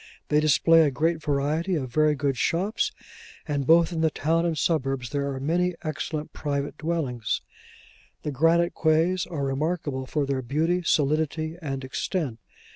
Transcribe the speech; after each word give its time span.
They 0.29 0.39
display 0.39 0.81
a 0.81 0.89
great 0.89 1.21
variety 1.21 1.75
of 1.75 1.93
very 1.93 2.15
good 2.15 2.35
shops; 2.35 2.91
and 3.47 3.67
both 3.67 3.93
in 3.93 4.01
the 4.01 4.09
town 4.09 4.47
and 4.47 4.57
suburbs 4.57 5.11
there 5.11 5.31
are 5.31 5.39
many 5.39 5.75
excellent 5.83 6.33
private 6.33 6.75
dwellings. 6.79 7.41
The 8.23 8.31
granite 8.31 8.73
quays 8.73 9.27
are 9.27 9.43
remarkable 9.45 10.07
for 10.07 10.25
their 10.25 10.41
beauty, 10.41 10.81
solidity, 10.81 11.55
and 11.61 11.83
extent. 11.83 12.39